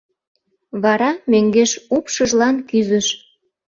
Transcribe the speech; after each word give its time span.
Вара 0.83 1.11
мӧҥгеш 1.31 1.71
упшыжлан 1.95 2.55
кӱзыш. 2.69 3.07